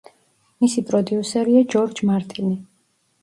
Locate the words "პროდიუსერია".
0.87-1.61